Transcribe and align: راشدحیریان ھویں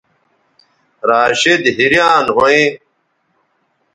راشدحیریان 1.09 2.23
ھویں 2.35 2.67